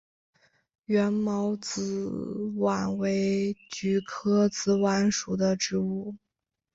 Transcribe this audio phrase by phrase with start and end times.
[0.85, 2.09] 缘毛紫
[2.57, 6.15] 菀为菊科紫菀属的植物。